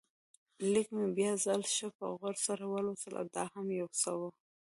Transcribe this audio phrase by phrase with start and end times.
[0.71, 4.21] لیک مې بیا ځل ښه په غور سره ولوست، دا هم یو څه و.